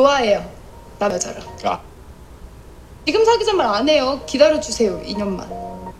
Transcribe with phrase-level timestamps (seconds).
[0.00, 0.48] 좋아해요.
[1.00, 1.42] 남 여자랑.
[1.64, 1.80] 아,
[3.04, 4.20] 지금 사귀자 말 안 해요.
[4.24, 5.02] 기다려주세요.
[5.02, 5.92] 2년만.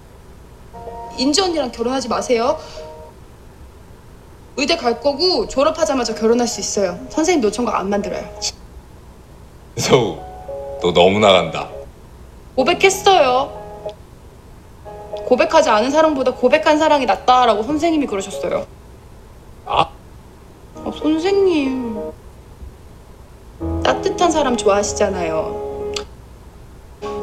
[1.19, 2.58] 인지 언니랑 결혼하지 마세요.
[4.56, 6.98] 의대 갈 거고 졸업하자마자 결혼할 수 있어요.
[7.11, 8.25] 선생님 노총각 안 만들어요.
[9.77, 10.18] 서우,
[10.82, 11.68] 너 너무 나간다.
[12.54, 13.59] 고백했어요.
[15.27, 18.66] 고백하지 않은 사랑보다 고백한 사랑이 낫다라고 선생님이 그러셨어요.
[19.66, 19.88] 아,
[20.77, 22.00] 어, 선생님.
[23.89, 25.94] 따뜻한 사람 좋아하시잖아요.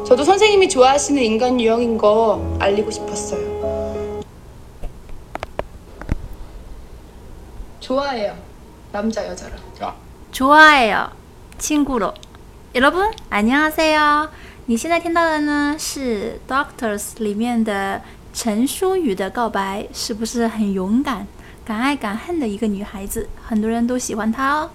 [0.05, 4.21] 저도 선생님이 좋아하시는 인간 유형인 거 알리고 싶었어요.
[7.79, 8.35] 좋아해요.
[8.91, 9.57] 남자 여자랑.
[9.81, 9.95] 아,
[10.31, 11.09] 좋아해요.
[11.57, 12.13] 친구로.
[12.75, 14.29] 여러분, 안녕하세요。
[14.65, 18.01] 你现在听到的呢是《Doctors》里面的
[18.33, 21.27] 陈淑宇的告白，是不是很勇敢、
[21.65, 23.27] 敢爱敢恨的一个女孩子？
[23.45, 24.69] 很多人都喜欢她哦。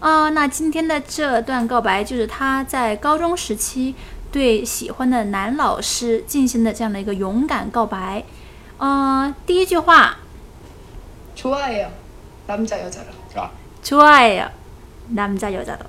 [0.00, 3.94] 哦，那今天的这段告白就是她在高中时期
[4.30, 8.24] 对喜欢的男老师进行的这样的一个勇敢告白。
[8.78, 10.16] 嗯、第一句话
[11.36, 11.88] 좋아해요.
[12.46, 13.06] 남자 여자랑.
[13.36, 13.48] 아,
[13.82, 14.50] 좋아해요.
[15.08, 15.86] 남자 여자로.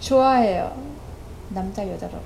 [0.00, 0.72] 좋아해요.
[1.50, 2.18] 남자 여자로.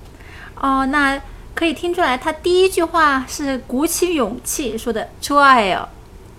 [0.56, 1.20] 哦，那
[1.55, 5.86] 可以听出来，他第一句话是鼓起勇气说的 “좋아해요”，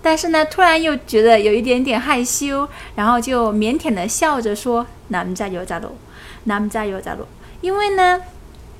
[0.02, 7.26] 但是呢，突然又觉得有一点点害羞，然后就腼腆的笑着说 “남자 여자로”，“남자 여자로”，
[7.60, 8.20] 因为呢。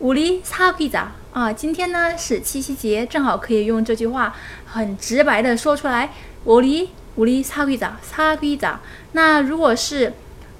[0.00, 1.08] 우리사귀 자。
[1.32, 4.34] 啊，今天呢是七夕节，正好可以用这句话
[4.66, 6.10] 很直白的说出来。
[6.46, 8.78] 우리우리사귀 자， 사귀 자。
[9.12, 10.14] 那如果是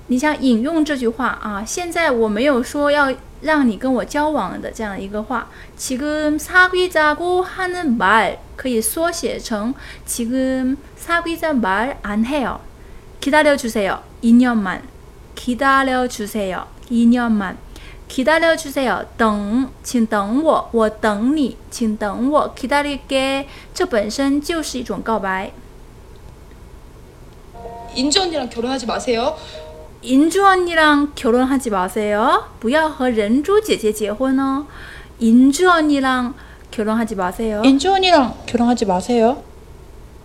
[0.09, 9.75] 你想引用这句话啊，现在我没有说要让你跟我交往的这样一个话，지금사귀자고하는 말可以缩写成
[10.06, 12.60] 지금사귀자말 안 해요。
[13.20, 14.81] 기다려주세요2년만。
[15.36, 17.54] 기다려주세요2년만。
[18.12, 22.54] 기다려주세요等，请等我，我等你，请等我。
[22.54, 25.53] 기다릴게，这本身就是一种告白。
[27.94, 29.36] 인지 언니랑 결혼하지 마세요.
[30.03, 32.44] 인주 언니랑 결혼하지 마세요.
[32.60, 34.66] 不要和人珠姐姐结婚哦。
[35.19, 36.34] 인주 언니랑
[36.70, 37.62] 결혼하지 마세요.
[37.64, 39.42] 인주 언니랑 결혼하지 마세요.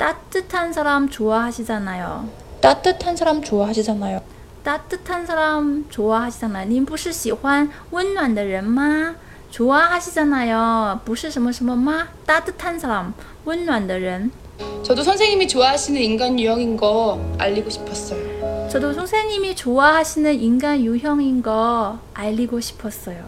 [0.00, 2.28] 따뜻한 사람 좋아하시잖아요.
[2.60, 4.20] 따뜻한 사람 좋아하시잖아요.
[4.62, 6.66] 따뜻한 사람 좋아하시잖아요.
[6.66, 9.14] 您不是喜欢温暖的人吗？
[9.50, 11.00] 좋아하시잖아요.
[11.04, 12.08] 不是什么什么吗?
[12.26, 13.14] 따뜻한 사람,
[13.44, 14.30] 温暖的人.
[14.82, 18.68] 저도 선생님이 좋아하시는 인간 유형인 거 알리고 싶었어요.
[18.70, 23.18] 저도 선생님이 좋아하시는 인간 유형인 거 알리고 싶었어요.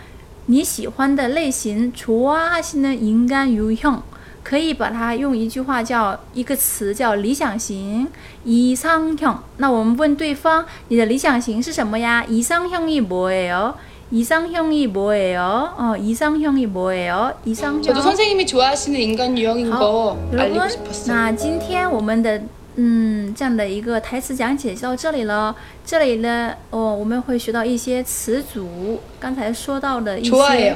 [0.46, 4.00] 你喜欢的类型좋아하시는인간유형，
[4.43, 8.08] 可以把它用一句话叫一个词叫理想型
[8.46, 9.37] 이상형。
[9.58, 12.25] 那我们问对方，你的理想型是什么呀？
[12.26, 13.75] 이상형이뭐예요？
[14.12, 15.75] 이상형이 뭐예요?
[15.78, 17.32] 어, 이상형이 뭐예요?
[17.44, 17.82] 이상형.
[17.82, 21.14] 저도 선생님이 좋아하시는 인간 유형인 好 거 ， 알리고 여러분， 싶었어요.
[21.14, 22.43] 那今天我们的
[22.76, 25.55] 嗯这样的一个台词讲解就到这里了。
[25.84, 30.75] 这里呢，哦，我们会学到一些词组，刚才说到的一 좋아해요.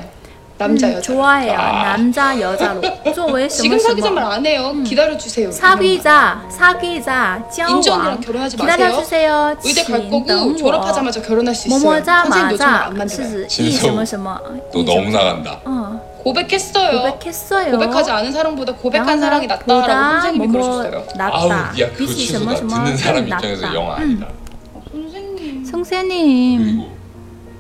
[0.59, 0.59] 些。
[0.59, 1.01] 남자 嗯 여자.
[1.01, 1.53] 좋아해요.
[1.59, 1.83] 아.
[1.97, 2.81] 남자 여자로.
[3.13, 4.31] 作为 什么 지금 什 사귀자말 么？
[4.35, 4.73] 안 해요.
[4.85, 5.51] 기다려 주세요.
[5.51, 8.21] 사귀자, 사귀자, 交 인지언니랑 往。
[8.21, 9.01] 결혼하지 기다려 마세요.
[9.03, 9.57] 주세요.
[9.65, 10.57] 의대 갈 请 거고 等我。
[10.57, 11.81] 졸업하자마자 결혼할 수 있어요.
[11.81, 13.27] 선생님 요청을 뭐뭐자마자 안 만들어요.
[13.27, 14.41] 是指 진짜 一什么什么？
[14.73, 15.61] 너 一什么 너무 나간다.
[15.65, 17.03] 어, 고백했어요.
[17.03, 17.71] 고백했어요.
[17.73, 20.53] 고백하지 않은 사랑보다 고백한 然后呢 사랑이 낫다라고 보다 선생님이 뭐뭐
[20.83, 21.05] 그러셨어요.
[21.17, 21.37] 낫다.
[21.37, 22.57] 아우, 야 그거 比起什么 취소다.
[22.57, 23.97] 什么 듣는 사람 更 입장에서 难 영 打。
[23.99, 24.27] 아니다.
[24.73, 25.65] 어, 선생님.
[25.65, 26.59] 선생님.
[26.63, 26.98] 그리고